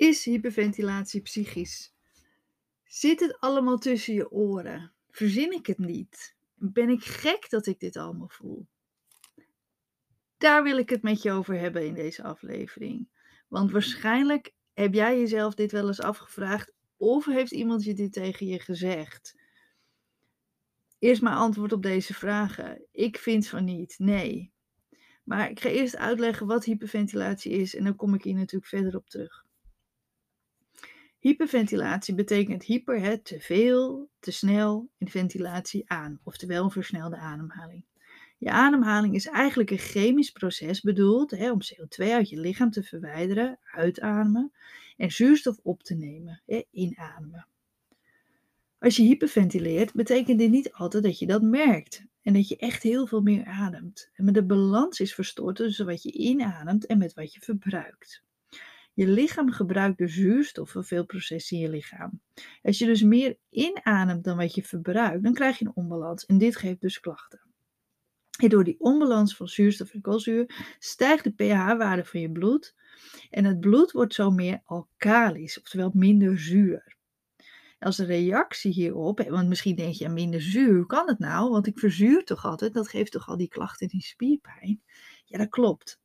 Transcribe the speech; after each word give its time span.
Is 0.00 0.24
hyperventilatie 0.24 1.20
psychisch? 1.20 1.94
Zit 2.84 3.20
het 3.20 3.40
allemaal 3.40 3.78
tussen 3.78 4.14
je 4.14 4.30
oren? 4.30 4.92
Verzin 5.10 5.52
ik 5.52 5.66
het 5.66 5.78
niet? 5.78 6.36
Ben 6.54 6.88
ik 6.88 7.04
gek 7.04 7.50
dat 7.50 7.66
ik 7.66 7.80
dit 7.80 7.96
allemaal 7.96 8.28
voel? 8.28 8.66
Daar 10.36 10.62
wil 10.62 10.78
ik 10.78 10.90
het 10.90 11.02
met 11.02 11.22
je 11.22 11.30
over 11.30 11.58
hebben 11.58 11.86
in 11.86 11.94
deze 11.94 12.22
aflevering. 12.22 13.08
Want 13.48 13.70
waarschijnlijk 13.70 14.52
heb 14.74 14.94
jij 14.94 15.18
jezelf 15.18 15.54
dit 15.54 15.72
wel 15.72 15.86
eens 15.86 16.00
afgevraagd 16.00 16.72
of 16.96 17.24
heeft 17.24 17.52
iemand 17.52 17.84
je 17.84 17.94
dit 17.94 18.12
tegen 18.12 18.46
je 18.46 18.58
gezegd? 18.58 19.36
Eerst 20.98 21.22
maar 21.22 21.36
antwoord 21.36 21.72
op 21.72 21.82
deze 21.82 22.14
vragen. 22.14 22.86
Ik 22.92 23.18
vind 23.18 23.48
van 23.48 23.64
niet, 23.64 23.94
nee. 23.98 24.52
Maar 25.24 25.50
ik 25.50 25.60
ga 25.60 25.68
eerst 25.68 25.96
uitleggen 25.96 26.46
wat 26.46 26.64
hyperventilatie 26.64 27.52
is 27.52 27.74
en 27.74 27.84
dan 27.84 27.96
kom 27.96 28.14
ik 28.14 28.22
hier 28.22 28.34
natuurlijk 28.34 28.70
verder 28.70 28.96
op 28.96 29.08
terug. 29.08 29.48
Hyperventilatie 31.20 32.14
betekent 32.14 32.62
hyper, 32.62 33.00
hè, 33.00 33.18
te 33.18 33.40
veel, 33.40 34.08
te 34.20 34.30
snel 34.30 34.88
en 34.98 35.08
ventilatie 35.08 35.90
aan, 35.90 36.20
oftewel 36.22 36.64
een 36.64 36.70
versnelde 36.70 37.16
ademhaling. 37.16 37.84
Je 38.38 38.50
ademhaling 38.50 39.14
is 39.14 39.26
eigenlijk 39.26 39.70
een 39.70 39.78
chemisch 39.78 40.30
proces 40.30 40.80
bedoeld 40.80 41.30
hè, 41.30 41.50
om 41.50 41.58
CO2 41.62 42.08
uit 42.12 42.28
je 42.28 42.40
lichaam 42.40 42.70
te 42.70 42.82
verwijderen, 42.82 43.58
uitademen, 43.62 44.52
en 44.96 45.10
zuurstof 45.10 45.58
op 45.62 45.82
te 45.82 45.94
nemen, 45.94 46.42
hè, 46.46 46.62
inademen. 46.70 47.46
Als 48.78 48.96
je 48.96 49.02
hyperventileert, 49.02 49.92
betekent 49.92 50.38
dit 50.38 50.50
niet 50.50 50.72
altijd 50.72 51.02
dat 51.02 51.18
je 51.18 51.26
dat 51.26 51.42
merkt 51.42 52.04
en 52.22 52.32
dat 52.32 52.48
je 52.48 52.56
echt 52.56 52.82
heel 52.82 53.06
veel 53.06 53.20
meer 53.20 53.44
ademt. 53.44 54.10
En 54.14 54.32
de 54.32 54.44
balans 54.44 55.00
is 55.00 55.14
verstoord 55.14 55.56
tussen 55.56 55.86
wat 55.86 56.02
je 56.02 56.12
inademt 56.12 56.86
en 56.86 56.98
met 56.98 57.14
wat 57.14 57.32
je 57.32 57.40
verbruikt. 57.40 58.22
Je 59.00 59.08
lichaam 59.08 59.50
gebruikt 59.50 59.98
de 59.98 60.08
zuurstof 60.08 60.70
voor 60.70 60.84
veel 60.84 61.04
processen 61.04 61.56
in 61.56 61.62
je 61.62 61.68
lichaam. 61.68 62.20
Als 62.62 62.78
je 62.78 62.86
dus 62.86 63.02
meer 63.02 63.36
inademt 63.50 64.24
dan 64.24 64.36
wat 64.36 64.54
je 64.54 64.62
verbruikt, 64.62 65.22
dan 65.22 65.34
krijg 65.34 65.58
je 65.58 65.64
een 65.64 65.74
onbalans 65.74 66.26
en 66.26 66.38
dit 66.38 66.56
geeft 66.56 66.80
dus 66.80 67.00
klachten. 67.00 67.40
En 68.38 68.48
door 68.48 68.64
die 68.64 68.80
onbalans 68.80 69.36
van 69.36 69.48
zuurstof 69.48 69.94
en 69.94 70.00
koolzuur 70.00 70.74
stijgt 70.78 71.24
de 71.24 71.30
pH-waarde 71.30 72.04
van 72.04 72.20
je 72.20 72.30
bloed 72.30 72.74
en 73.30 73.44
het 73.44 73.60
bloed 73.60 73.90
wordt 73.90 74.14
zo 74.14 74.30
meer 74.30 74.60
alkalisch, 74.64 75.60
oftewel 75.60 75.90
minder 75.94 76.38
zuur. 76.38 76.96
Als 77.78 77.98
een 77.98 78.06
reactie 78.06 78.72
hierop, 78.72 79.28
want 79.28 79.48
misschien 79.48 79.76
denk 79.76 79.94
je, 79.94 80.08
minder 80.08 80.42
zuur, 80.42 80.76
hoe 80.76 80.86
kan 80.86 81.08
het 81.08 81.18
nou? 81.18 81.50
Want 81.50 81.66
ik 81.66 81.78
verzuur 81.78 82.24
toch 82.24 82.44
altijd, 82.44 82.74
dat 82.74 82.88
geeft 82.88 83.12
toch 83.12 83.28
al 83.28 83.36
die 83.36 83.48
klachten, 83.48 83.88
die 83.88 84.02
spierpijn? 84.02 84.82
Ja, 85.24 85.38
dat 85.38 85.48
klopt. 85.48 86.00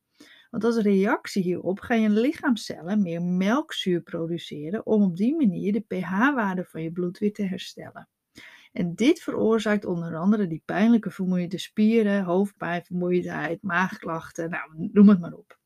Want 0.50 0.64
als 0.64 0.76
reactie 0.76 1.42
hierop 1.42 1.80
gaan 1.80 2.00
je 2.00 2.10
lichaamcellen 2.10 3.02
meer 3.02 3.22
melkzuur 3.22 4.00
produceren 4.00 4.86
om 4.86 5.02
op 5.02 5.16
die 5.16 5.36
manier 5.36 5.72
de 5.72 5.80
pH-waarde 5.80 6.64
van 6.64 6.82
je 6.82 6.92
bloed 6.92 7.18
weer 7.18 7.32
te 7.32 7.44
herstellen. 7.44 8.08
En 8.72 8.94
dit 8.94 9.20
veroorzaakt 9.20 9.84
onder 9.84 10.16
andere 10.16 10.46
die 10.46 10.62
pijnlijke 10.64 11.10
vermoeide 11.10 11.58
spieren, 11.58 12.24
hoofdpijn, 12.24 12.84
vermoeidheid, 12.84 13.62
maagklachten, 13.62 14.50
nou, 14.50 14.88
noem 14.92 15.08
het 15.08 15.20
maar 15.20 15.32
op. 15.32 15.58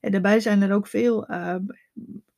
En 0.00 0.12
daarbij 0.12 0.40
zijn 0.40 0.62
er 0.62 0.72
ook 0.72 0.86
veel, 0.86 1.30
uh, 1.30 1.56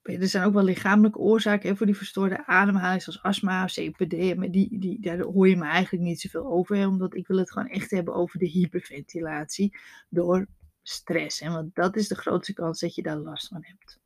er 0.02 0.28
zijn 0.28 0.44
ook 0.44 0.52
wel 0.52 0.64
lichamelijke 0.64 1.18
oorzaken 1.18 1.76
voor 1.76 1.86
die 1.86 1.96
verstoorde 1.96 2.46
ademhaling, 2.46 3.02
zoals 3.02 3.22
astma, 3.22 3.66
COPD. 3.74 4.36
Maar 4.36 4.50
die, 4.50 4.78
die, 4.78 5.00
daar 5.00 5.20
hoor 5.20 5.48
je 5.48 5.56
me 5.56 5.64
eigenlijk 5.64 6.04
niet 6.04 6.20
zoveel 6.20 6.46
over, 6.46 6.88
omdat 6.88 7.14
ik 7.14 7.26
wil 7.26 7.38
het 7.38 7.52
gewoon 7.52 7.68
echt 7.68 7.90
hebben 7.90 8.14
over 8.14 8.38
de 8.38 8.48
hyperventilatie 8.48 9.76
door 10.08 10.46
stress. 10.90 11.40
En 11.40 11.52
want 11.52 11.74
dat 11.74 11.96
is 11.96 12.08
de 12.08 12.14
grootste 12.14 12.52
kans 12.52 12.80
dat 12.80 12.94
je 12.94 13.02
daar 13.02 13.16
last 13.16 13.48
van 13.48 13.64
hebt. 13.64 13.98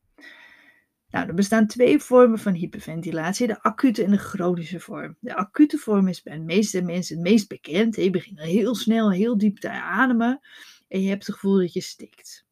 Nou, 1.10 1.28
er 1.28 1.34
bestaan 1.34 1.66
twee 1.66 1.98
vormen 1.98 2.38
van 2.38 2.52
hyperventilatie, 2.52 3.46
de 3.46 3.62
acute 3.62 4.04
en 4.04 4.10
de 4.10 4.16
chronische 4.16 4.80
vorm. 4.80 5.16
De 5.20 5.34
acute 5.34 5.78
vorm 5.78 6.08
is 6.08 6.22
bij 6.22 6.36
de 6.36 6.42
meeste 6.42 6.82
mensen 6.82 7.16
het 7.16 7.24
meest 7.24 7.48
bekend. 7.48 7.96
Je 7.96 8.10
begint 8.10 8.40
heel 8.40 8.74
snel, 8.74 9.12
heel 9.12 9.38
diep 9.38 9.58
te 9.58 9.70
ademen 9.70 10.40
en 10.88 11.02
je 11.02 11.08
hebt 11.08 11.26
het 11.26 11.34
gevoel 11.34 11.58
dat 11.58 11.72
je 11.72 11.80
stikt. 11.80 12.46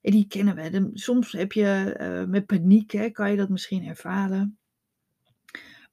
En 0.00 0.12
die 0.12 0.26
kennen 0.26 0.54
we. 0.54 0.90
Soms 0.92 1.32
heb 1.32 1.52
je 1.52 1.96
uh, 2.00 2.30
met 2.30 2.46
paniek, 2.46 2.90
hè, 2.90 3.10
kan 3.10 3.30
je 3.30 3.36
dat 3.36 3.48
misschien 3.48 3.86
ervaren. 3.86 4.58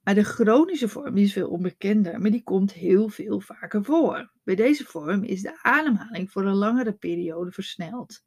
Maar 0.06 0.14
de 0.14 0.24
chronische 0.24 0.88
vorm 0.88 1.16
is 1.16 1.32
veel 1.32 1.48
onbekender, 1.48 2.20
maar 2.20 2.30
die 2.30 2.42
komt 2.42 2.72
heel 2.72 3.08
veel 3.08 3.40
vaker 3.40 3.84
voor. 3.84 4.30
Bij 4.44 4.54
deze 4.54 4.84
vorm 4.84 5.24
is 5.24 5.42
de 5.42 5.58
ademhaling 5.62 6.30
voor 6.30 6.44
een 6.44 6.54
langere 6.54 6.92
periode 6.92 7.52
versneld. 7.52 8.22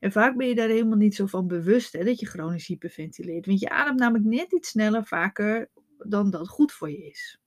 En 0.00 0.12
vaak 0.12 0.36
ben 0.36 0.48
je 0.48 0.54
daar 0.54 0.68
helemaal 0.68 0.96
niet 0.96 1.14
zo 1.14 1.26
van 1.26 1.46
bewust 1.46 1.92
hè, 1.92 2.04
dat 2.04 2.20
je 2.20 2.26
chronisch 2.26 2.66
hyperventileert. 2.66 3.46
Want 3.46 3.60
je 3.60 3.70
ademt 3.70 3.98
namelijk 3.98 4.24
net 4.24 4.52
iets 4.52 4.68
sneller 4.68 5.06
vaker 5.06 5.70
dan 5.98 6.30
dat 6.30 6.48
goed 6.48 6.72
voor 6.72 6.90
je 6.90 7.06
is. 7.06 7.40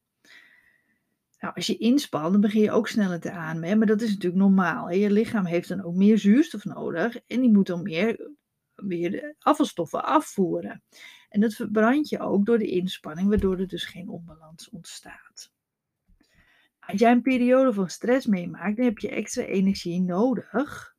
Nou, 1.40 1.54
als 1.56 1.68
je 1.68 1.78
inspant, 1.78 2.32
dan 2.32 2.42
begin 2.42 2.62
je 2.62 2.72
ook 2.72 2.88
sneller 2.88 3.20
te 3.20 3.32
ademen. 3.32 3.78
Maar 3.78 3.88
dat 3.88 4.02
is 4.02 4.10
natuurlijk 4.10 4.42
normaal. 4.42 4.88
Hè? 4.88 4.96
Je 4.96 5.12
lichaam 5.12 5.46
heeft 5.46 5.70
dan 5.70 5.84
ook 5.84 5.96
meer 5.96 6.18
zuurstof 6.18 6.64
nodig. 6.64 7.18
En 7.28 7.42
die 7.42 7.52
moet 7.52 7.68
dan 7.68 7.82
meer, 7.82 8.32
weer 8.86 9.36
afvalstoffen 9.40 10.04
afvoeren. 10.04 10.84
En 11.30 11.42
dat 11.42 11.54
verbrand 11.54 12.10
je 12.10 12.20
ook 12.20 12.46
door 12.46 12.58
de 12.58 12.70
inspanning, 12.70 13.30
waardoor 13.30 13.60
er 13.60 13.68
dus 13.68 13.86
geen 13.86 14.10
onbalans 14.10 14.70
ontstaat. 14.70 15.52
Als 16.80 17.00
jij 17.00 17.12
een 17.12 17.22
periode 17.22 17.74
van 17.74 17.90
stress 17.90 18.26
meemaakt, 18.26 18.76
dan 18.76 18.86
heb 18.86 18.98
je 18.98 19.10
extra 19.10 19.44
energie 19.44 20.02
nodig 20.02 20.96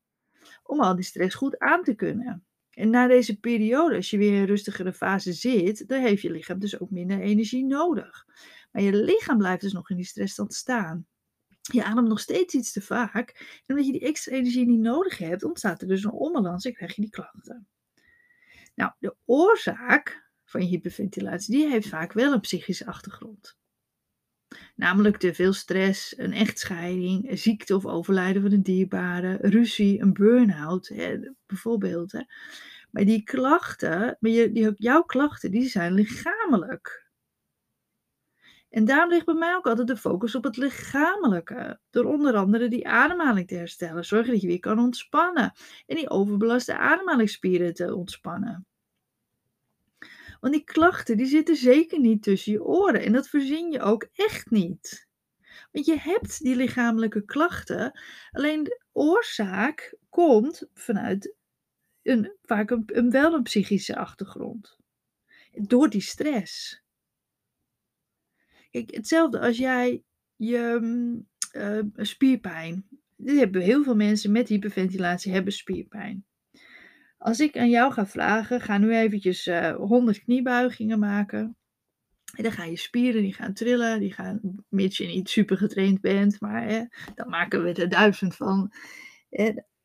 om 0.62 0.80
al 0.80 0.94
die 0.94 1.04
stress 1.04 1.34
goed 1.34 1.58
aan 1.58 1.82
te 1.82 1.94
kunnen. 1.94 2.46
En 2.70 2.90
na 2.90 3.06
deze 3.06 3.40
periode, 3.40 3.96
als 3.96 4.10
je 4.10 4.18
weer 4.18 4.32
in 4.32 4.40
een 4.40 4.46
rustigere 4.46 4.92
fase 4.92 5.32
zit, 5.32 5.88
dan 5.88 6.00
heeft 6.00 6.22
je 6.22 6.30
lichaam 6.30 6.58
dus 6.58 6.80
ook 6.80 6.90
minder 6.90 7.20
energie 7.20 7.64
nodig. 7.64 8.26
Maar 8.72 8.82
je 8.82 8.92
lichaam 8.92 9.38
blijft 9.38 9.60
dus 9.60 9.72
nog 9.72 9.90
in 9.90 9.96
die 9.96 10.04
stressstand 10.04 10.54
staan. 10.54 11.06
Je 11.72 11.84
ademt 11.84 12.08
nog 12.08 12.20
steeds 12.20 12.54
iets 12.54 12.72
te 12.72 12.80
vaak. 12.80 13.30
En 13.38 13.64
omdat 13.66 13.86
je 13.86 13.92
die 13.92 14.06
extra 14.06 14.32
energie 14.32 14.66
niet 14.66 14.80
nodig 14.80 15.18
hebt, 15.18 15.44
ontstaat 15.44 15.82
er 15.82 15.88
dus 15.88 16.04
een 16.04 16.10
onbalans 16.10 16.64
en 16.64 16.72
krijg 16.72 16.94
je 16.94 17.02
die 17.02 17.10
klachten. 17.10 17.66
Nou, 18.74 18.92
de 18.98 19.16
oorzaak 19.24 20.30
van 20.44 20.62
je 20.62 20.68
hyperventilatie, 20.68 21.56
die 21.56 21.68
heeft 21.68 21.88
vaak 21.88 22.12
wel 22.12 22.32
een 22.32 22.40
psychische 22.40 22.86
achtergrond. 22.86 23.56
Namelijk 24.74 25.16
te 25.16 25.34
veel 25.34 25.52
stress, 25.52 26.18
een 26.18 26.32
echtscheiding, 26.32 27.30
een 27.30 27.38
ziekte 27.38 27.76
of 27.76 27.86
overlijden 27.86 28.42
van 28.42 28.52
een 28.52 28.62
dierbare, 28.62 29.38
ruzie, 29.40 30.00
een 30.00 30.12
burn-out, 30.12 30.92
bijvoorbeeld. 31.46 32.12
Hè. 32.12 32.22
Maar 32.90 33.04
die 33.04 33.22
klachten, 33.22 34.16
maar 34.20 34.30
je, 34.30 34.52
die, 34.52 34.72
jouw 34.76 35.02
klachten, 35.02 35.50
die 35.50 35.68
zijn 35.68 35.92
lichamelijk. 35.92 37.07
En 38.70 38.84
daarom 38.84 39.10
ligt 39.10 39.24
bij 39.24 39.34
mij 39.34 39.54
ook 39.54 39.66
altijd 39.66 39.86
de 39.86 39.96
focus 39.96 40.34
op 40.34 40.44
het 40.44 40.56
lichamelijke. 40.56 41.80
Door 41.90 42.04
onder 42.04 42.36
andere 42.36 42.68
die 42.68 42.88
ademhaling 42.88 43.48
te 43.48 43.54
herstellen. 43.54 44.04
Zorgen 44.04 44.32
dat 44.32 44.40
je 44.40 44.46
weer 44.46 44.60
kan 44.60 44.78
ontspannen. 44.78 45.52
En 45.86 45.96
die 45.96 46.10
overbelaste 46.10 46.78
ademhalingsspieren 46.78 47.74
te 47.74 47.94
ontspannen. 47.94 48.66
Want 50.40 50.52
die 50.52 50.64
klachten 50.64 51.16
die 51.16 51.26
zitten 51.26 51.56
zeker 51.56 52.00
niet 52.00 52.22
tussen 52.22 52.52
je 52.52 52.64
oren. 52.64 53.02
En 53.02 53.12
dat 53.12 53.28
verzin 53.28 53.72
je 53.72 53.80
ook 53.80 54.08
echt 54.12 54.50
niet. 54.50 55.08
Want 55.72 55.86
je 55.86 55.98
hebt 55.98 56.42
die 56.42 56.56
lichamelijke 56.56 57.24
klachten. 57.24 58.00
Alleen 58.30 58.64
de 58.64 58.82
oorzaak 58.92 59.96
komt 60.08 60.68
vanuit 60.74 61.34
een, 62.02 62.36
vaak 62.42 62.70
een, 62.70 62.82
een 62.86 63.10
wel 63.10 63.34
een 63.34 63.42
psychische 63.42 63.96
achtergrond. 63.96 64.76
Door 65.52 65.88
die 65.88 66.00
stress. 66.00 66.82
Hetzelfde 68.70 69.40
als 69.40 69.56
jij 69.56 70.02
je 70.36 70.80
uh, 71.56 71.78
spierpijn. 71.94 72.86
Dit 73.16 73.38
hebben 73.38 73.62
heel 73.62 73.84
veel 73.84 73.96
mensen 73.96 74.32
met 74.32 74.48
hyperventilatie 74.48 75.32
hebben 75.32 75.52
spierpijn. 75.52 76.26
Als 77.18 77.40
ik 77.40 77.58
aan 77.58 77.70
jou 77.70 77.92
ga 77.92 78.06
vragen, 78.06 78.60
ga 78.60 78.78
nu 78.78 78.96
eventjes 78.96 79.46
uh, 79.46 79.68
eh, 79.68 79.76
100 79.76 80.22
kniebuigingen 80.22 80.98
maken. 80.98 81.56
En 82.36 82.42
dan 82.42 82.52
gaan 82.52 82.70
je 82.70 82.76
spieren, 82.76 83.22
die 83.22 83.34
gaan 83.34 83.52
trillen, 83.52 84.00
die 84.00 84.12
gaan, 84.12 84.40
mits 84.68 84.96
je 84.96 85.06
niet 85.06 85.28
super 85.28 85.56
getraind 85.56 86.00
bent, 86.00 86.40
maar 86.40 86.88
dan 87.14 87.28
maken 87.28 87.62
we 87.62 87.72
er 87.72 87.88
duizend 87.88 88.36
van. 88.36 88.72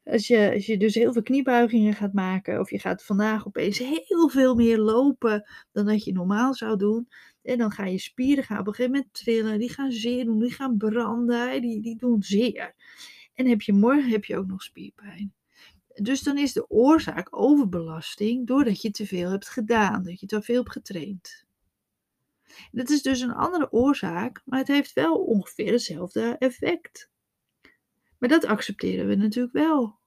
Als, 0.04 0.28
je, 0.28 0.52
als 0.54 0.66
je 0.66 0.78
dus 0.78 0.96
heel 0.96 1.14
veel 1.14 1.22
kniebuigingen 1.22 1.94
gaat 1.94 2.14
maken, 2.14 2.60
of 2.60 2.70
je 2.70 2.80
gaat 2.80 3.04
vandaag 3.04 3.48
opeens 3.48 3.78
heel 3.78 4.30
veel 4.30 4.56
meer 4.56 4.78
lopen 4.78 5.50
dan 5.72 5.86
dat 5.86 6.04
je 6.04 6.14
normaal 6.14 6.54
zou 6.54 6.78
doen, 6.78 7.08
en 7.42 7.58
dan 7.58 7.72
gaan 7.72 7.92
je 7.92 8.00
spieren 8.00 8.44
gaan 8.44 8.60
op 8.60 8.68
een 8.68 8.74
gegeven 8.74 8.92
moment 8.92 9.14
trillen, 9.14 9.60
die 9.60 9.74
gaan 9.74 9.92
zeer 9.92 10.26
doen, 10.26 10.40
die 10.40 10.52
gaan 10.52 10.78
branden, 10.78 11.62
die, 11.62 11.82
die 11.82 11.98
doen 11.98 12.24
zeer. 12.24 12.76
En 13.34 13.48
heb 13.48 13.62
je 13.62 13.74
morgen 13.74 14.12
heb 14.12 14.26
je 14.26 14.38
ook 14.38 14.48
nog 14.48 14.64
spierpijn. 14.64 15.34
Dus 15.94 16.22
dan 16.22 16.38
is 16.38 16.54
de 16.54 16.70
oorzaak 16.70 17.28
overbelasting 17.38 18.48
doordat 18.48 18.82
je 18.82 18.92
te 18.92 19.06
veel 19.06 19.30
hebt 19.30 19.50
gedaan, 19.50 20.04
dat 20.04 20.20
je 20.20 20.26
te 20.26 20.42
veel 20.42 20.56
hebt 20.56 20.72
getraind. 20.72 21.46
Dat 22.72 22.90
is 22.90 23.02
dus 23.02 23.20
een 23.20 23.34
andere 23.34 23.72
oorzaak, 23.72 24.42
maar 24.46 24.60
het 24.60 24.68
heeft 24.68 24.94
wel 24.94 25.16
ongeveer 25.16 25.72
hetzelfde 25.72 26.36
effect. 26.40 27.12
Maar 28.24 28.32
dat 28.32 28.46
accepteren 28.46 29.08
we 29.08 29.16
natuurlijk 29.16 29.54
wel. 29.54 30.00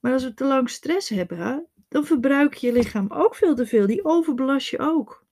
Maar 0.00 0.12
als 0.12 0.24
we 0.24 0.34
te 0.34 0.44
lang 0.44 0.70
stress 0.70 1.08
hebben, 1.08 1.66
dan 1.88 2.04
verbruik 2.04 2.54
je 2.54 2.72
lichaam 2.72 3.06
ook 3.10 3.34
veel 3.34 3.54
te 3.54 3.66
veel. 3.66 3.86
Die 3.86 4.04
overbelast 4.04 4.68
je 4.68 4.78
ook. 4.78 5.26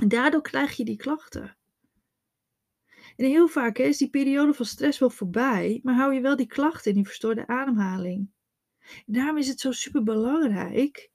En 0.00 0.08
daardoor 0.08 0.42
krijg 0.42 0.76
je 0.76 0.84
die 0.84 0.96
klachten. 0.96 1.56
En 3.16 3.24
heel 3.24 3.48
vaak 3.48 3.78
is 3.78 3.98
die 3.98 4.10
periode 4.10 4.54
van 4.54 4.66
stress 4.66 4.98
wel 4.98 5.10
voorbij, 5.10 5.80
maar 5.82 5.94
hou 5.94 6.14
je 6.14 6.20
wel 6.20 6.36
die 6.36 6.46
klachten 6.46 6.90
in 6.90 6.96
die 6.96 7.06
verstoorde 7.06 7.46
ademhaling. 7.46 8.30
Daarom 9.06 9.38
is 9.38 9.48
het 9.48 9.60
zo 9.60 9.72
super 9.72 10.02
belangrijk 10.02 11.10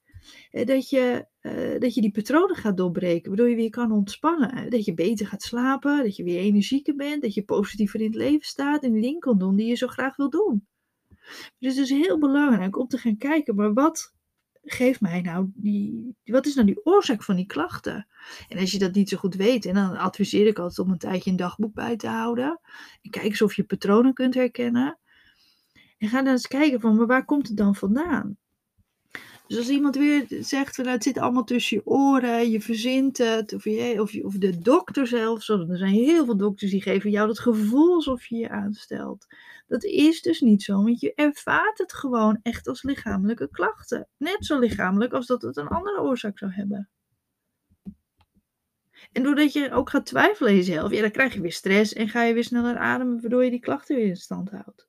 dat 0.51 0.89
je, 0.89 1.25
uh, 1.41 1.79
dat 1.79 1.93
je 1.93 2.01
die 2.01 2.11
patronen 2.11 2.55
gaat 2.55 2.77
doorbreken, 2.77 3.27
waardoor 3.27 3.49
je 3.49 3.55
weer 3.55 3.69
kan 3.69 3.91
ontspannen. 3.91 4.69
Dat 4.69 4.85
je 4.85 4.93
beter 4.93 5.27
gaat 5.27 5.41
slapen, 5.41 6.03
dat 6.03 6.15
je 6.15 6.23
weer 6.23 6.39
energieker 6.39 6.95
bent, 6.95 7.21
dat 7.21 7.33
je 7.33 7.43
positiever 7.43 7.99
in 7.99 8.05
het 8.05 8.15
leven 8.15 8.45
staat 8.45 8.83
en 8.83 8.91
die 8.91 9.01
dingen 9.01 9.19
kan 9.19 9.37
doen 9.37 9.55
die 9.55 9.67
je 9.67 9.75
zo 9.75 9.87
graag 9.87 10.15
wil 10.15 10.29
doen. 10.29 10.67
Dus 11.59 11.75
het 11.75 11.89
is 11.89 11.89
heel 11.89 12.19
belangrijk 12.19 12.77
om 12.77 12.87
te 12.87 12.97
gaan 12.97 13.17
kijken, 13.17 13.55
maar 13.55 13.73
wat 13.73 14.13
geeft 14.63 15.01
mij 15.01 15.21
nou 15.21 15.51
die, 15.53 16.15
wat 16.23 16.45
is 16.45 16.55
nou 16.55 16.67
die 16.67 16.85
oorzaak 16.85 17.23
van 17.23 17.35
die 17.35 17.45
klachten? 17.45 18.07
En 18.47 18.57
als 18.57 18.71
je 18.71 18.79
dat 18.79 18.93
niet 18.93 19.09
zo 19.09 19.17
goed 19.17 19.35
weet, 19.35 19.65
en 19.65 19.73
dan 19.73 19.97
adviseer 19.97 20.47
ik 20.47 20.59
altijd 20.59 20.87
om 20.87 20.91
een 20.91 20.97
tijdje 20.97 21.31
een 21.31 21.35
dagboek 21.35 21.73
bij 21.73 21.95
te 21.95 22.07
houden. 22.07 22.59
En 23.01 23.11
kijk 23.11 23.25
eens 23.25 23.41
of 23.41 23.55
je 23.55 23.63
patronen 23.63 24.13
kunt 24.13 24.33
herkennen. 24.33 24.99
En 25.97 26.07
ga 26.07 26.21
dan 26.21 26.31
eens 26.31 26.47
kijken 26.47 26.79
van, 26.79 26.95
maar 26.95 27.07
waar 27.07 27.25
komt 27.25 27.47
het 27.47 27.57
dan 27.57 27.75
vandaan? 27.75 28.37
Dus 29.49 29.57
als 29.57 29.69
iemand 29.69 29.95
weer 29.95 30.25
zegt, 30.29 30.75
van, 30.75 30.83
nou, 30.83 30.95
het 30.95 31.05
zit 31.05 31.17
allemaal 31.17 31.43
tussen 31.43 31.77
je 31.77 31.85
oren, 31.85 32.49
je 32.49 32.61
verzint 32.61 33.17
het, 33.17 33.53
of, 33.53 33.63
je, 33.63 34.01
of, 34.01 34.23
of 34.23 34.37
de 34.37 34.59
dokter 34.59 35.07
zelfs, 35.07 35.49
er 35.49 35.77
zijn 35.77 35.93
heel 35.93 36.25
veel 36.25 36.37
dokters 36.37 36.71
die 36.71 36.81
geven 36.81 37.09
jou 37.09 37.27
dat 37.27 37.39
gevoel 37.39 37.93
alsof 37.93 38.25
je 38.25 38.35
je 38.35 38.49
aanstelt. 38.49 39.25
Dat 39.67 39.83
is 39.83 40.21
dus 40.21 40.41
niet 40.41 40.63
zo, 40.63 40.83
want 40.83 40.99
je 40.99 41.13
ervaart 41.13 41.77
het 41.77 41.93
gewoon 41.93 42.39
echt 42.41 42.67
als 42.67 42.83
lichamelijke 42.83 43.49
klachten. 43.51 44.07
Net 44.17 44.45
zo 44.45 44.59
lichamelijk 44.59 45.13
als 45.13 45.25
dat 45.25 45.41
het 45.41 45.57
een 45.57 45.67
andere 45.67 46.01
oorzaak 46.01 46.37
zou 46.37 46.51
hebben. 46.51 46.89
En 49.11 49.23
doordat 49.23 49.53
je 49.53 49.71
ook 49.71 49.89
gaat 49.89 50.05
twijfelen 50.05 50.51
in 50.51 50.57
jezelf, 50.57 50.91
ja, 50.91 51.01
dan 51.01 51.11
krijg 51.11 51.33
je 51.33 51.41
weer 51.41 51.51
stress 51.51 51.93
en 51.93 52.09
ga 52.09 52.23
je 52.23 52.33
weer 52.33 52.43
sneller 52.43 52.77
ademen, 52.77 53.21
waardoor 53.21 53.43
je 53.43 53.49
die 53.49 53.59
klachten 53.59 53.95
weer 53.95 54.05
in 54.05 54.15
stand 54.15 54.49
houdt. 54.49 54.87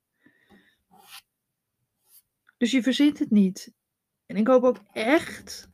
Dus 2.56 2.70
je 2.70 2.82
verzint 2.82 3.18
het 3.18 3.30
niet. 3.30 3.78
En 4.30 4.36
ik 4.36 4.46
hoop 4.46 4.62
ook 4.62 4.80
echt 4.92 5.68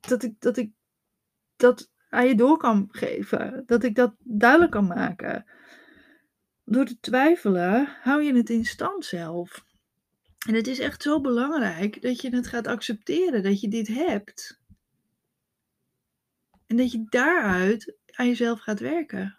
dat 0.00 0.22
ik 0.22 0.40
dat, 0.40 0.56
ik 0.56 0.72
dat 1.56 1.90
aan 2.08 2.26
je 2.26 2.34
door 2.34 2.58
kan 2.58 2.88
geven. 2.90 3.62
Dat 3.66 3.82
ik 3.84 3.94
dat 3.94 4.14
duidelijk 4.18 4.70
kan 4.70 4.86
maken. 4.86 5.46
Door 6.64 6.84
te 6.84 7.00
twijfelen 7.00 7.86
hou 8.02 8.22
je 8.22 8.34
het 8.34 8.50
in 8.50 8.64
stand 8.64 9.04
zelf. 9.04 9.64
En 10.46 10.54
het 10.54 10.66
is 10.66 10.78
echt 10.78 11.02
zo 11.02 11.20
belangrijk 11.20 12.02
dat 12.02 12.20
je 12.20 12.36
het 12.36 12.46
gaat 12.46 12.66
accepteren 12.66 13.42
dat 13.42 13.60
je 13.60 13.68
dit 13.68 13.88
hebt. 13.88 14.60
En 16.66 16.76
dat 16.76 16.92
je 16.92 17.06
daaruit 17.08 17.96
aan 18.12 18.26
jezelf 18.26 18.60
gaat 18.60 18.80
werken. 18.80 19.38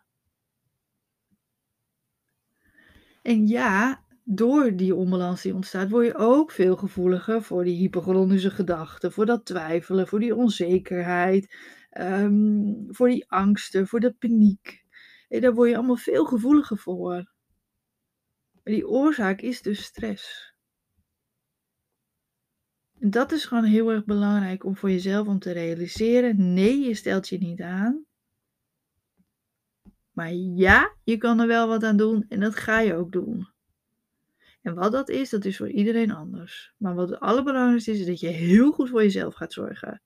En 3.22 3.48
ja, 3.48 4.06
door 4.30 4.76
die 4.76 4.96
onbalans 4.96 5.42
die 5.42 5.54
ontstaat, 5.54 5.90
word 5.90 6.06
je 6.06 6.16
ook 6.16 6.52
veel 6.52 6.76
gevoeliger 6.76 7.44
voor 7.44 7.64
die 7.64 7.78
hyperchronische 7.78 8.52
gedachten, 8.52 9.12
voor 9.12 9.26
dat 9.26 9.46
twijfelen, 9.46 10.08
voor 10.08 10.20
die 10.20 10.36
onzekerheid, 10.36 11.56
ehm, 11.90 12.74
voor 12.88 13.08
die 13.08 13.30
angsten, 13.30 13.88
voor 13.88 14.00
de 14.00 14.14
paniek. 14.14 14.86
En 15.28 15.42
daar 15.42 15.54
word 15.54 15.70
je 15.70 15.76
allemaal 15.76 15.96
veel 15.96 16.26
gevoeliger 16.26 16.78
voor. 16.78 17.14
Maar 18.64 18.74
die 18.74 18.88
oorzaak 18.88 19.42
is 19.42 19.62
dus 19.62 19.84
stress. 19.84 20.54
En 23.00 23.10
dat 23.10 23.32
is 23.32 23.46
gewoon 23.46 23.64
heel 23.64 23.92
erg 23.92 24.06
belangrijk 24.06 24.64
om 24.64 24.76
voor 24.76 24.92
jezelf 24.92 25.28
om 25.28 25.40
te 25.40 25.52
realiseren. 25.52 26.54
Nee, 26.54 26.80
je 26.80 26.94
stelt 26.94 27.28
je 27.28 27.38
niet 27.38 27.62
aan. 27.62 28.06
Maar 30.12 30.34
ja, 30.34 30.96
je 31.04 31.18
kan 31.18 31.40
er 31.40 31.48
wel 31.48 31.68
wat 31.68 31.84
aan 31.84 31.98
doen 31.98 32.26
en 32.30 32.40
dat 32.40 32.56
ga 32.56 32.80
je 32.80 32.96
ook 32.96 33.12
doen. 33.12 33.56
En 34.62 34.74
wat 34.74 34.92
dat 34.92 35.09
is, 35.09 35.30
dat 35.30 35.45
is 35.45 35.57
voor 35.57 35.69
iedereen 35.69 36.12
anders. 36.12 36.74
Maar 36.77 36.95
wat 36.95 37.09
het 37.09 37.19
allerbelangrijkste 37.19 37.92
is, 37.92 38.00
is 38.00 38.06
dat 38.06 38.19
je 38.19 38.27
heel 38.27 38.71
goed 38.71 38.89
voor 38.89 39.01
jezelf 39.01 39.36
gaat 39.36 39.54
zorgen. 39.54 40.01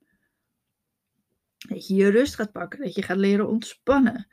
Dat 1.67 1.87
je 1.87 1.95
je 1.95 2.09
rust 2.09 2.35
gaat 2.35 2.51
pakken, 2.51 2.79
dat 2.79 2.95
je 2.95 3.01
gaat 3.01 3.17
leren 3.17 3.47
ontspannen. 3.47 4.27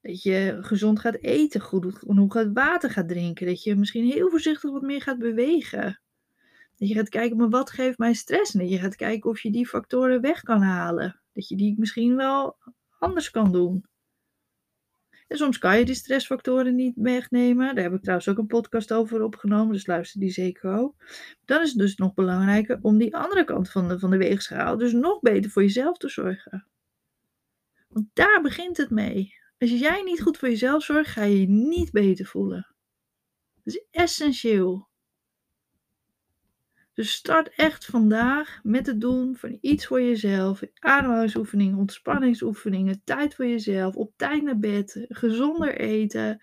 Dat 0.00 0.22
je 0.22 0.58
gezond 0.60 1.00
gaat 1.00 1.22
eten, 1.22 1.60
goed 1.60 1.94
genoeg 1.94 2.32
gaat 2.32 2.52
water 2.52 2.90
gaat 2.90 3.08
drinken. 3.08 3.46
Dat 3.46 3.62
je 3.62 3.76
misschien 3.76 4.04
heel 4.04 4.30
voorzichtig 4.30 4.70
wat 4.70 4.82
meer 4.82 5.02
gaat 5.02 5.18
bewegen. 5.18 6.00
Dat 6.76 6.88
je 6.88 6.94
gaat 6.94 7.08
kijken, 7.08 7.36
maar 7.36 7.48
wat 7.48 7.70
geeft 7.70 7.98
mij 7.98 8.14
stress? 8.14 8.54
En 8.54 8.60
dat 8.60 8.70
je 8.70 8.78
gaat 8.78 8.96
kijken 8.96 9.30
of 9.30 9.40
je 9.40 9.50
die 9.50 9.66
factoren 9.66 10.20
weg 10.20 10.42
kan 10.42 10.60
halen. 10.62 11.20
Dat 11.32 11.48
je 11.48 11.56
die 11.56 11.74
misschien 11.78 12.16
wel 12.16 12.56
anders 12.98 13.30
kan 13.30 13.52
doen. 13.52 13.84
En 15.26 15.36
soms 15.36 15.58
kan 15.58 15.78
je 15.78 15.84
die 15.84 15.94
stressfactoren 15.94 16.74
niet 16.74 16.96
wegnemen. 16.96 17.74
Daar 17.74 17.84
heb 17.84 17.92
ik 17.92 18.00
trouwens 18.00 18.28
ook 18.28 18.38
een 18.38 18.46
podcast 18.46 18.92
over 18.92 19.22
opgenomen, 19.22 19.72
dus 19.72 19.86
luister 19.86 20.20
die 20.20 20.30
zeker 20.30 20.72
ook. 20.72 20.94
Dan 21.44 21.62
is 21.62 21.68
het 21.68 21.78
dus 21.78 21.96
nog 21.96 22.14
belangrijker 22.14 22.78
om 22.82 22.98
die 22.98 23.16
andere 23.16 23.44
kant 23.44 23.70
van 23.70 23.88
de, 23.88 23.98
van 23.98 24.10
de 24.10 24.16
weegschaal, 24.16 24.76
dus 24.76 24.92
nog 24.92 25.20
beter 25.20 25.50
voor 25.50 25.62
jezelf 25.62 25.96
te 25.96 26.08
zorgen. 26.08 26.66
Want 27.88 28.06
daar 28.12 28.42
begint 28.42 28.76
het 28.76 28.90
mee. 28.90 29.34
Als 29.58 29.70
jij 29.70 30.02
niet 30.02 30.22
goed 30.22 30.38
voor 30.38 30.48
jezelf 30.48 30.82
zorgt, 30.82 31.10
ga 31.10 31.22
je 31.22 31.40
je 31.40 31.48
niet 31.48 31.90
beter 31.90 32.26
voelen. 32.26 32.74
Dat 33.62 33.74
is 33.74 33.84
essentieel. 33.90 34.88
Dus 36.96 37.12
start 37.12 37.48
echt 37.48 37.84
vandaag 37.84 38.60
met 38.62 38.86
het 38.86 39.00
doen 39.00 39.36
van 39.36 39.58
iets 39.60 39.86
voor 39.86 40.02
jezelf. 40.02 40.62
Ademhalingsoefeningen, 40.78 41.78
ontspanningsoefeningen, 41.78 43.00
tijd 43.04 43.34
voor 43.34 43.46
jezelf, 43.46 43.96
op 43.96 44.12
tijd 44.16 44.42
naar 44.42 44.58
bed, 44.58 45.06
gezonder 45.08 45.76
eten. 45.78 46.42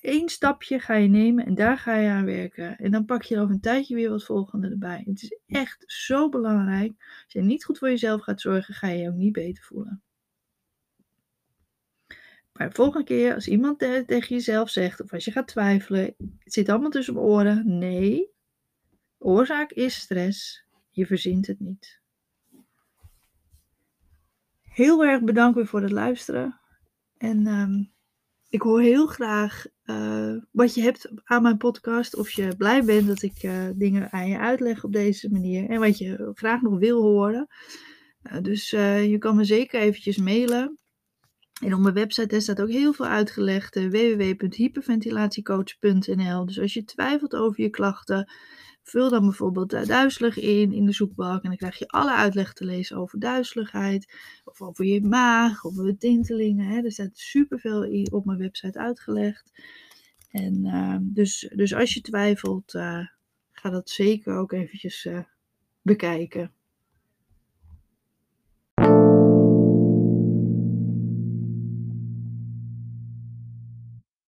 Eén 0.00 0.28
stapje 0.28 0.78
ga 0.78 0.94
je 0.94 1.08
nemen 1.08 1.46
en 1.46 1.54
daar 1.54 1.78
ga 1.78 1.96
je 1.96 2.10
aan 2.10 2.24
werken. 2.24 2.76
En 2.76 2.90
dan 2.90 3.04
pak 3.04 3.22
je 3.22 3.38
over 3.38 3.54
een 3.54 3.60
tijdje 3.60 3.94
weer 3.94 4.10
wat 4.10 4.24
volgende 4.24 4.68
erbij. 4.68 5.02
Het 5.06 5.22
is 5.22 5.38
echt 5.46 5.84
zo 5.86 6.28
belangrijk. 6.28 6.92
Als 6.98 7.32
je 7.32 7.40
niet 7.40 7.64
goed 7.64 7.78
voor 7.78 7.88
jezelf 7.88 8.22
gaat 8.22 8.40
zorgen, 8.40 8.74
ga 8.74 8.88
je 8.88 9.02
je 9.02 9.08
ook 9.08 9.14
niet 9.14 9.32
beter 9.32 9.64
voelen. 9.64 10.02
Maar 12.52 12.68
de 12.68 12.74
volgende 12.74 13.06
keer, 13.06 13.34
als 13.34 13.48
iemand 13.48 13.78
tegen 13.78 14.28
jezelf 14.28 14.70
zegt, 14.70 15.00
of 15.00 15.12
als 15.12 15.24
je 15.24 15.30
gaat 15.30 15.48
twijfelen, 15.48 16.14
het 16.38 16.52
zit 16.52 16.68
allemaal 16.68 16.90
tussen 16.90 17.14
mijn 17.14 17.26
oren. 17.26 17.78
Nee, 17.78 18.31
Oorzaak 19.22 19.70
is 19.70 19.94
stress. 19.94 20.64
Je 20.90 21.06
verzint 21.06 21.46
het 21.46 21.60
niet. 21.60 22.00
Heel 24.62 25.04
erg 25.04 25.22
bedankt 25.22 25.56
weer 25.56 25.66
voor 25.66 25.82
het 25.82 25.90
luisteren. 25.90 26.60
En 27.16 27.46
um, 27.46 27.92
ik 28.48 28.62
hoor 28.62 28.80
heel 28.80 29.06
graag 29.06 29.66
uh, 29.84 30.36
wat 30.50 30.74
je 30.74 30.82
hebt 30.82 31.10
aan 31.24 31.42
mijn 31.42 31.56
podcast. 31.56 32.16
Of 32.16 32.30
je 32.30 32.56
blij 32.56 32.84
bent 32.84 33.06
dat 33.06 33.22
ik 33.22 33.42
uh, 33.42 33.68
dingen 33.74 34.12
aan 34.12 34.28
je 34.28 34.38
uitleg 34.38 34.84
op 34.84 34.92
deze 34.92 35.30
manier. 35.30 35.68
En 35.68 35.80
wat 35.80 35.98
je 35.98 36.30
graag 36.34 36.60
nog 36.60 36.78
wil 36.78 37.02
horen. 37.02 37.46
Uh, 38.22 38.40
dus 38.40 38.70
je 38.70 39.16
kan 39.18 39.36
me 39.36 39.44
zeker 39.44 39.80
eventjes 39.80 40.16
mailen. 40.16 40.78
En 41.62 41.74
op 41.74 41.80
mijn 41.80 41.94
website 41.94 42.40
staat 42.40 42.60
ook 42.60 42.70
heel 42.70 42.92
veel 42.92 43.06
uitgelegd. 43.06 43.74
www.hyperventilatiecoach.nl 43.74 46.46
Dus 46.46 46.60
als 46.60 46.74
je 46.74 46.84
twijfelt 46.84 47.34
over 47.34 47.62
je 47.62 47.70
klachten 47.70 48.32
Vul 48.82 49.10
dan 49.10 49.24
bijvoorbeeld 49.24 49.70
duizelig 49.86 50.38
in 50.38 50.72
in 50.72 50.86
de 50.86 50.92
zoekbalk 50.92 51.42
en 51.42 51.48
dan 51.48 51.56
krijg 51.56 51.78
je 51.78 51.88
alle 51.88 52.14
uitleg 52.14 52.52
te 52.52 52.64
lezen 52.64 52.96
over 52.96 53.18
duizeligheid, 53.18 54.14
of 54.44 54.62
over 54.62 54.84
je 54.84 55.02
maag, 55.02 55.64
over 55.64 55.98
tintelingen. 55.98 56.66
Hè. 56.66 56.82
Er 56.82 56.92
staat 56.92 57.18
superveel 57.18 58.06
op 58.10 58.24
mijn 58.24 58.38
website 58.38 58.78
uitgelegd. 58.78 59.50
En 60.30 60.66
uh, 60.66 60.96
dus, 61.00 61.50
dus 61.54 61.74
als 61.74 61.94
je 61.94 62.00
twijfelt, 62.00 62.74
uh, 62.74 63.06
ga 63.52 63.70
dat 63.70 63.90
zeker 63.90 64.36
ook 64.36 64.52
eventjes 64.52 65.04
uh, 65.04 65.18
bekijken. 65.82 66.52